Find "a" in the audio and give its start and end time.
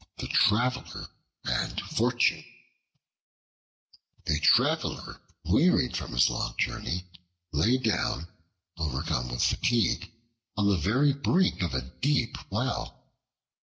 4.25-4.39, 6.15-6.19, 11.75-11.81